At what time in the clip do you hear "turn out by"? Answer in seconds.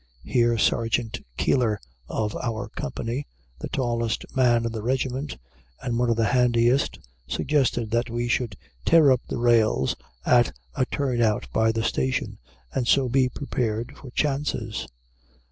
10.87-11.71